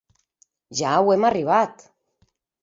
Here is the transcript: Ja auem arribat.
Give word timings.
Ja 0.79 0.95
auem 1.01 1.27
arribat. 1.29 1.85